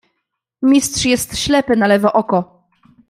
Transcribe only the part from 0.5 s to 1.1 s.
"Mistrz